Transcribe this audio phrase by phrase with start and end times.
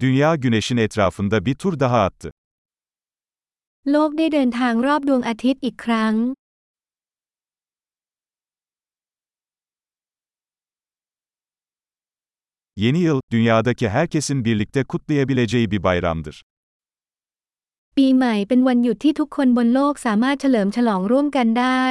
[0.00, 2.30] Dünya güneşin etrafında bir tur daha attı.
[3.92, 6.14] โลกได้เดินทางรอบดวงอาทิตย์อีกครั้ง
[12.76, 16.36] Yeni yıl, dünyadaki herkesin birlikte kutlayabileceği bir bayramdır.
[17.96, 21.84] ปีใหม่เป็นวันหยุดที่ทุกคนบนโลกสามารถเฉลิมฉลองร่วมกันได้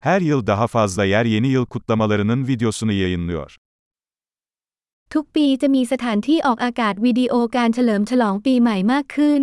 [0.00, 3.50] Her yıl daha fazla yer yeni yıl kutlamalarının videosunu yayınlıyor.
[5.12, 9.42] ทุกปีจะมีสถานที่ออกอากาศวิดีโอการเฉลิมฉลองปีใหม่มากขึ้น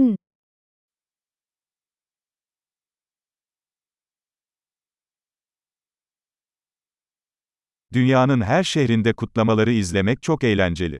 [7.93, 10.99] Dünyanın her şehrinde kutlamaları izlemek çok eğlenceli.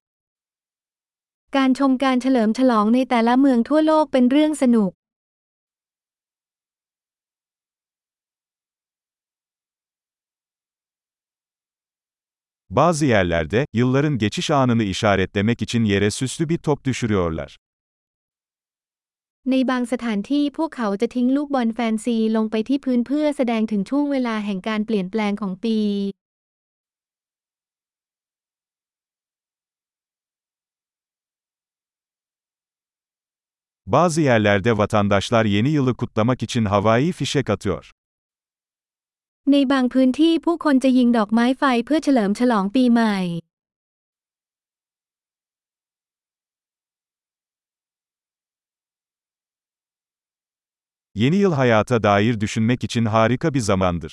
[1.58, 4.92] การชมการเฉลิมฉลองในแต่ละเมืองทั่วโลกเป็นเรื่องสนุก
[12.70, 17.58] Bazı yerlerde, yılların geçiş anını işaretlemek için yere süslü bir top düşürüyorlar.
[19.52, 25.80] ในบางสถานที่พวกเขาจะทิ้งลูกบอลแฟนซีลงไปที่พื้นเพื่อแสดงถึงช่วงเวลาแห่งการเปลี่ยนแปลงของปี
[33.86, 37.92] Bazı yerlerde vatandaşlar yeni yılı kutlamak için havai fişek atıyor.
[39.53, 43.17] ในบางพื้นที่ผู้คนจะยิงดอกไม้ไฟเพื่อเฉลิมฉลองปีใหม่
[51.21, 54.13] Yeni yıl hayata dair düşünmek için harika bir zamandır.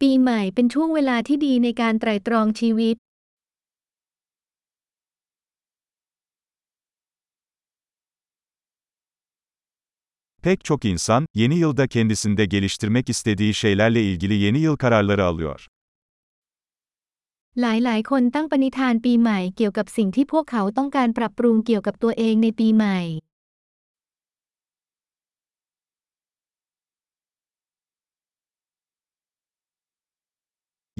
[0.00, 2.96] ปีใหม่เป็นช่วงเวลาที่ดีในการไตร่ตรองชีวิต
[10.45, 15.67] Pek çok insan, yeni yılda kendisinde geliştirmek istediği şeylerle ilgili yeni yıl kararları alıyor.
[17.59, 22.99] หลายๆ คนตั้งปณิธานปีใหม่เกี่ยวกับสิ่งที่พวกเขาต้องการปรับปรุงเกี่ยวกับตัวเองในปีใหม่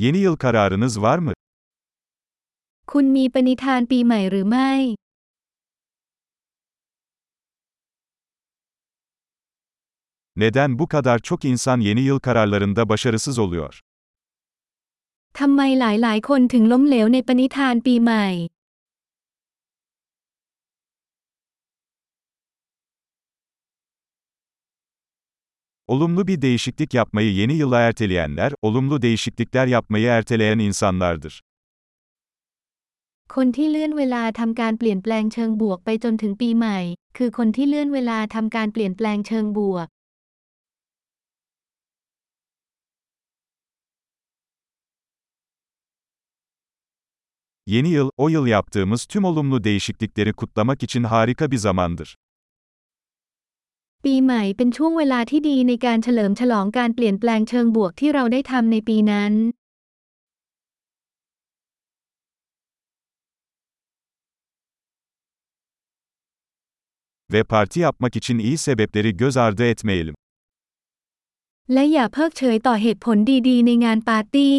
[0.04, 1.34] Yeni yıl kararınız var mı?
[2.92, 4.72] คุณมีปณิธานปีใหม่หรือไม่
[10.36, 13.82] Neden bu kadar çok insan yeni yıl kararlarında başarısız oluyor?
[15.40, 18.28] ทำไมหลายๆ คนถึงล้มเหลวในปณิธานปีใหม่
[25.88, 31.42] Olumlu bir değişiklik yapmayı yeni yıla erteleyenler, olumlu değişiklikler yapmayı erteleyen insanlardır.
[33.36, 36.80] คนที่เลื่อนเวลาทำการเปลี่ยนแปลงเชิงบวกไปจนถึงปีใหม่
[37.18, 39.88] คือคนที่เลื่อนเวลาทำการเปลี่ยนแปลงเชิงบวก
[47.68, 52.18] Yeni yıl, o yıl yaptığımız tüm olumlu değişiklikleri kutlamak için harika bir zamandır.
[54.04, 59.34] ปีใหม่เป็นช่วงเวลาที่ดีในการเฉลิมฉลองการเปลี่ยนแปลงเชิงบวกที่เราได้ทำในปีนั้น
[67.34, 70.16] Ve parti yapmak için iyi sebepleri göz ardı etmeyelim.
[71.74, 73.18] และอย่าเพิกเฉยต่อเหตุผล
[73.48, 74.58] ดีๆ ในงานปาร์ตี้